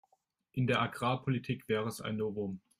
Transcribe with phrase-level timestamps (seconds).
[0.53, 2.59] In der Agrarpolitik wäre es ein Novum.